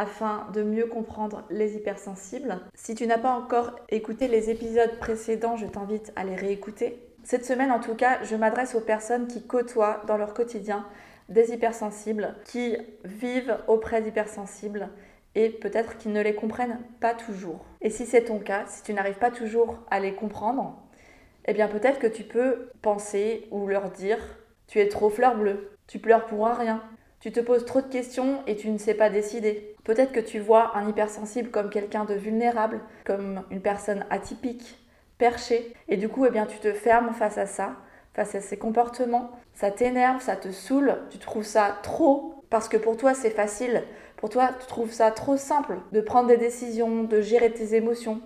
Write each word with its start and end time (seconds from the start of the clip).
afin 0.00 0.46
de 0.54 0.62
mieux 0.62 0.86
comprendre 0.86 1.44
les 1.50 1.76
hypersensibles. 1.76 2.58
Si 2.74 2.94
tu 2.94 3.06
n'as 3.06 3.18
pas 3.18 3.32
encore 3.32 3.76
écouté 3.90 4.28
les 4.28 4.48
épisodes 4.48 4.98
précédents, 4.98 5.58
je 5.58 5.66
t'invite 5.66 6.10
à 6.16 6.24
les 6.24 6.36
réécouter. 6.36 7.06
Cette 7.22 7.44
semaine 7.44 7.70
en 7.70 7.80
tout 7.80 7.94
cas, 7.94 8.22
je 8.22 8.34
m'adresse 8.34 8.74
aux 8.74 8.80
personnes 8.80 9.28
qui 9.28 9.46
côtoient 9.46 10.00
dans 10.06 10.16
leur 10.16 10.32
quotidien 10.32 10.86
des 11.28 11.52
hypersensibles, 11.52 12.34
qui 12.46 12.78
vivent 13.04 13.58
auprès 13.68 14.00
d'hypersensibles 14.00 14.88
et 15.34 15.50
peut-être 15.50 15.98
qu'ils 15.98 16.12
ne 16.12 16.22
les 16.22 16.34
comprennent 16.34 16.80
pas 17.00 17.12
toujours. 17.12 17.66
Et 17.82 17.90
si 17.90 18.06
c'est 18.06 18.24
ton 18.24 18.38
cas, 18.38 18.64
si 18.68 18.82
tu 18.82 18.94
n'arrives 18.94 19.18
pas 19.18 19.30
toujours 19.30 19.76
à 19.90 20.00
les 20.00 20.14
comprendre, 20.14 20.80
eh 21.44 21.52
bien 21.52 21.68
peut-être 21.68 21.98
que 21.98 22.06
tu 22.06 22.24
peux 22.24 22.70
penser 22.80 23.46
ou 23.50 23.66
leur 23.66 23.90
dire 23.90 24.18
tu 24.66 24.80
es 24.80 24.88
trop 24.88 25.10
fleur 25.10 25.36
bleue, 25.36 25.76
tu 25.86 25.98
pleures 25.98 26.24
pour 26.24 26.46
rien. 26.46 26.82
Tu 27.20 27.32
te 27.32 27.40
poses 27.40 27.66
trop 27.66 27.82
de 27.82 27.86
questions 27.86 28.42
et 28.46 28.56
tu 28.56 28.70
ne 28.70 28.78
sais 28.78 28.94
pas 28.94 29.10
décider. 29.10 29.76
Peut-être 29.84 30.12
que 30.12 30.20
tu 30.20 30.38
vois 30.40 30.74
un 30.74 30.88
hypersensible 30.88 31.50
comme 31.50 31.68
quelqu'un 31.68 32.06
de 32.06 32.14
vulnérable, 32.14 32.80
comme 33.04 33.44
une 33.50 33.60
personne 33.60 34.06
atypique, 34.08 34.78
perchée, 35.18 35.74
et 35.88 35.98
du 35.98 36.08
coup, 36.08 36.24
eh 36.24 36.30
bien, 36.30 36.46
tu 36.46 36.58
te 36.58 36.72
fermes 36.72 37.12
face 37.12 37.36
à 37.36 37.44
ça, 37.44 37.76
face 38.14 38.34
à 38.34 38.40
ces 38.40 38.56
comportements. 38.56 39.32
Ça 39.52 39.70
t'énerve, 39.70 40.22
ça 40.22 40.34
te 40.34 40.50
saoule, 40.50 40.96
tu 41.10 41.18
trouves 41.18 41.44
ça 41.44 41.76
trop, 41.82 42.42
parce 42.48 42.70
que 42.70 42.78
pour 42.78 42.96
toi, 42.96 43.12
c'est 43.12 43.28
facile. 43.28 43.82
Pour 44.16 44.30
toi, 44.30 44.50
tu 44.58 44.66
trouves 44.66 44.92
ça 44.92 45.10
trop 45.10 45.36
simple 45.36 45.76
de 45.92 46.00
prendre 46.00 46.28
des 46.28 46.38
décisions, 46.38 47.04
de 47.04 47.20
gérer 47.20 47.52
tes 47.52 47.74
émotions. 47.74 48.22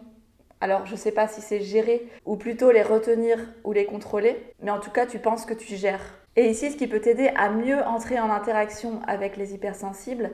Alors, 0.60 0.86
je 0.86 0.92
ne 0.92 0.96
sais 0.96 1.12
pas 1.12 1.26
si 1.26 1.40
c'est 1.40 1.60
gérer 1.60 2.08
ou 2.24 2.36
plutôt 2.36 2.70
les 2.70 2.82
retenir 2.82 3.38
ou 3.64 3.72
les 3.72 3.86
contrôler, 3.86 4.54
mais 4.62 4.70
en 4.70 4.78
tout 4.78 4.92
cas, 4.92 5.04
tu 5.04 5.18
penses 5.18 5.46
que 5.46 5.54
tu 5.54 5.74
gères. 5.74 6.23
Et 6.36 6.50
ici, 6.50 6.72
ce 6.72 6.76
qui 6.76 6.88
peut 6.88 7.00
t'aider 7.00 7.28
à 7.36 7.50
mieux 7.50 7.80
entrer 7.84 8.18
en 8.18 8.30
interaction 8.30 9.00
avec 9.06 9.36
les 9.36 9.54
hypersensibles 9.54 10.30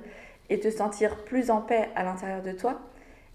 et 0.48 0.59
te 0.59 0.70
sentir 0.70 1.25
plus 1.25 1.51
en 1.51 1.61
paix 1.61 1.91
à 1.95 2.05
l'intérieur 2.05 2.42
de 2.42 2.53
toi, 2.53 2.81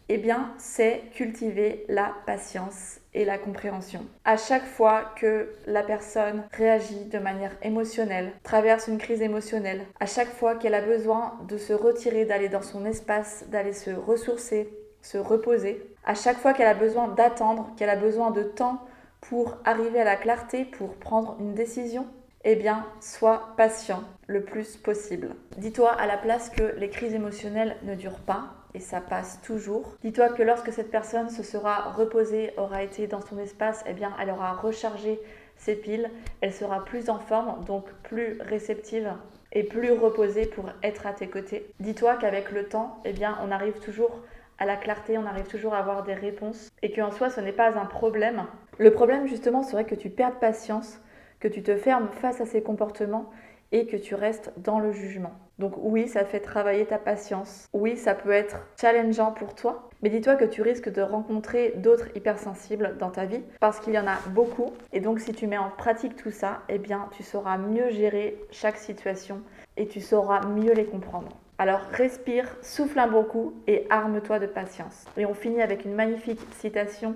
eh 0.09 0.17
bien, 0.17 0.53
c'est 0.57 1.01
cultiver 1.13 1.83
la 1.89 2.13
patience 2.25 2.99
et 3.13 3.25
la 3.25 3.37
compréhension. 3.37 4.01
À 4.23 4.37
chaque 4.37 4.65
fois 4.65 5.13
que 5.15 5.53
la 5.65 5.81
personne 5.81 6.43
réagit 6.51 7.05
de 7.05 7.17
manière 7.17 7.55
émotionnelle, 7.63 8.31
traverse 8.43 8.87
une 8.87 8.99
crise 8.99 9.21
émotionnelle, 9.21 9.81
à 9.99 10.05
chaque 10.05 10.29
fois 10.29 10.55
qu'elle 10.55 10.75
a 10.75 10.81
besoin 10.81 11.39
de 11.47 11.57
se 11.57 11.73
retirer, 11.73 12.25
d'aller 12.25 12.49
dans 12.49 12.61
son 12.61 12.85
espace, 12.85 13.45
d'aller 13.49 13.73
se 13.73 13.89
ressourcer, 13.91 14.69
se 15.01 15.17
reposer, 15.17 15.81
à 16.03 16.13
chaque 16.13 16.37
fois 16.37 16.53
qu'elle 16.53 16.67
a 16.67 16.75
besoin 16.75 17.07
d'attendre, 17.07 17.71
qu'elle 17.77 17.89
a 17.89 17.95
besoin 17.95 18.29
de 18.29 18.43
temps 18.43 18.81
pour 19.21 19.57
arriver 19.65 20.01
à 20.01 20.05
la 20.05 20.15
clarté, 20.17 20.65
pour 20.65 20.95
prendre 20.95 21.35
une 21.39 21.55
décision, 21.55 22.05
eh 22.45 22.55
bien, 22.55 22.85
sois 23.01 23.53
patient 23.57 24.03
le 24.27 24.43
plus 24.43 24.77
possible. 24.77 25.35
Dis-toi 25.57 25.91
à 25.91 26.05
la 26.05 26.17
place 26.17 26.49
que 26.49 26.75
les 26.77 26.89
crises 26.89 27.15
émotionnelles 27.15 27.75
ne 27.83 27.95
durent 27.95 28.19
pas 28.19 28.53
et 28.75 28.79
ça 28.79 29.01
passe 29.01 29.41
toujours. 29.41 29.95
Dis-toi 30.03 30.29
que 30.29 30.43
lorsque 30.43 30.71
cette 30.71 30.91
personne 30.91 31.29
se 31.29 31.41
sera 31.41 31.91
reposée, 31.91 32.53
aura 32.57 32.83
été 32.83 33.07
dans 33.07 33.21
son 33.21 33.39
espace, 33.39 33.83
eh 33.87 33.93
bien, 33.93 34.13
elle 34.21 34.29
aura 34.29 34.53
rechargé 34.53 35.19
ses 35.57 35.75
piles, 35.75 36.09
elle 36.41 36.53
sera 36.53 36.85
plus 36.85 37.09
en 37.09 37.17
forme, 37.17 37.63
donc 37.65 37.85
plus 38.03 38.37
réceptive 38.41 39.11
et 39.51 39.63
plus 39.63 39.91
reposée 39.91 40.45
pour 40.45 40.65
être 40.83 41.07
à 41.07 41.13
tes 41.13 41.27
côtés. 41.27 41.65
Dis-toi 41.79 42.17
qu'avec 42.17 42.51
le 42.51 42.65
temps, 42.65 42.99
eh 43.05 43.13
bien, 43.13 43.37
on 43.43 43.51
arrive 43.51 43.79
toujours 43.79 44.21
à 44.59 44.65
la 44.65 44.75
clarté, 44.75 45.17
on 45.17 45.25
arrive 45.25 45.47
toujours 45.47 45.73
à 45.73 45.79
avoir 45.79 46.03
des 46.03 46.13
réponses 46.13 46.69
et 46.83 46.91
qu'en 46.91 47.11
soi, 47.11 47.29
ce 47.29 47.41
n'est 47.41 47.53
pas 47.53 47.77
un 47.77 47.85
problème. 47.85 48.43
Le 48.77 48.91
problème, 48.91 49.27
justement, 49.27 49.63
serait 49.63 49.85
que 49.85 49.95
tu 49.95 50.09
perdes 50.09 50.39
patience 50.39 50.99
que 51.39 51.47
tu 51.47 51.63
te 51.63 51.75
fermes 51.75 52.09
face 52.09 52.41
à 52.41 52.45
ces 52.45 52.61
comportements 52.61 53.29
et 53.71 53.87
que 53.87 53.97
tu 53.97 54.15
restes 54.15 54.53
dans 54.57 54.79
le 54.79 54.91
jugement. 54.91 55.33
Donc 55.57 55.73
oui, 55.77 56.07
ça 56.07 56.25
fait 56.25 56.39
travailler 56.39 56.85
ta 56.85 56.97
patience. 56.97 57.67
Oui, 57.73 57.97
ça 57.97 58.13
peut 58.13 58.31
être 58.31 58.57
challengeant 58.79 59.31
pour 59.31 59.55
toi. 59.55 59.89
Mais 60.01 60.09
dis-toi 60.09 60.35
que 60.35 60.45
tu 60.45 60.61
risques 60.61 60.91
de 60.91 61.01
rencontrer 61.01 61.73
d'autres 61.77 62.07
hypersensibles 62.15 62.97
dans 62.97 63.09
ta 63.09 63.25
vie 63.25 63.41
parce 63.59 63.79
qu'il 63.79 63.93
y 63.93 63.99
en 63.99 64.07
a 64.07 64.17
beaucoup. 64.29 64.71
Et 64.91 64.99
donc 64.99 65.19
si 65.19 65.33
tu 65.33 65.47
mets 65.47 65.57
en 65.57 65.69
pratique 65.69 66.15
tout 66.15 66.31
ça, 66.31 66.61
eh 66.69 66.77
bien 66.77 67.09
tu 67.11 67.23
sauras 67.23 67.57
mieux 67.57 67.89
gérer 67.89 68.37
chaque 68.51 68.77
situation 68.77 69.41
et 69.77 69.87
tu 69.87 70.01
sauras 70.01 70.45
mieux 70.45 70.73
les 70.73 70.85
comprendre. 70.85 71.29
Alors 71.57 71.81
respire, 71.91 72.57
souffle 72.61 72.99
un 72.99 73.07
bon 73.07 73.23
coup 73.23 73.53
et 73.65 73.87
arme-toi 73.89 74.39
de 74.39 74.47
patience. 74.47 75.05
Et 75.17 75.25
on 75.25 75.33
finit 75.33 75.61
avec 75.61 75.85
une 75.85 75.95
magnifique 75.95 76.41
citation 76.59 77.15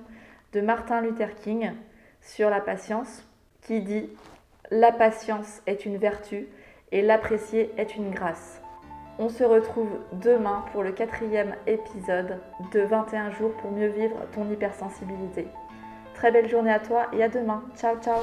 de 0.54 0.62
Martin 0.62 1.02
Luther 1.02 1.36
King 1.36 1.72
sur 2.22 2.50
la 2.50 2.62
patience 2.62 3.29
qui 3.70 3.82
dit 3.82 4.10
La 4.72 4.92
patience 4.92 5.62
est 5.68 5.86
une 5.86 5.98
vertu 5.98 6.48
et 6.92 7.04
l'apprécier 7.04 7.70
est 7.78 7.96
une 7.96 8.10
grâce. 8.10 8.60
On 9.20 9.30
se 9.30 9.44
retrouve 9.44 10.00
demain 10.14 10.66
pour 10.72 10.82
le 10.82 10.92
quatrième 10.92 11.56
épisode 11.68 12.40
de 12.74 12.80
21 12.80 13.30
jours 13.30 13.54
pour 13.58 13.72
mieux 13.72 13.90
vivre 13.90 14.18
ton 14.34 14.50
hypersensibilité. 14.50 15.48
Très 16.16 16.32
belle 16.32 16.50
journée 16.50 16.74
à 16.74 16.80
toi 16.80 17.10
et 17.14 17.22
à 17.22 17.30
demain. 17.30 17.64
Ciao 17.76 17.96
ciao 18.02 18.22